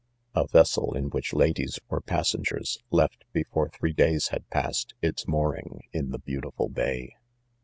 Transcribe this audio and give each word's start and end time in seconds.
6 0.29 0.29
A 0.33 0.47
vessel 0.47 0.97
in 0.97 1.11
which 1.11 1.31
ladies 1.31 1.77
were 1.87 2.01
passengers, 2.01 2.79
left, 2.89 3.23
before 3.33 3.69
three 3.69 3.93
days 3.93 4.29
had 4.29 4.49
passed, 4.49 4.95
its 4.99 5.27
mooring 5.27 5.81
in 5.93 6.09
the 6.09 6.17
beautiful 6.17 6.69
bay.. 6.69 7.13